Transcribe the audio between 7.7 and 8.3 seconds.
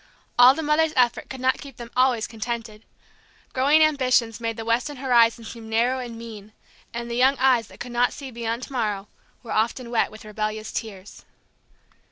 could not